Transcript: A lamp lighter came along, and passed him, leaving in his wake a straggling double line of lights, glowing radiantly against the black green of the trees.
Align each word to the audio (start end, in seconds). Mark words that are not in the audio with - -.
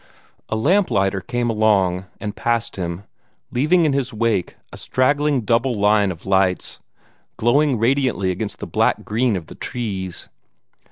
A 0.49 0.55
lamp 0.55 0.89
lighter 0.89 1.21
came 1.21 1.47
along, 1.51 2.05
and 2.19 2.35
passed 2.35 2.75
him, 2.75 3.03
leaving 3.51 3.85
in 3.85 3.93
his 3.93 4.11
wake 4.11 4.55
a 4.73 4.77
straggling 4.77 5.41
double 5.41 5.75
line 5.75 6.09
of 6.11 6.25
lights, 6.25 6.79
glowing 7.37 7.77
radiantly 7.77 8.31
against 8.31 8.57
the 8.57 8.65
black 8.65 9.03
green 9.05 9.35
of 9.35 9.45
the 9.45 9.53
trees. 9.53 10.27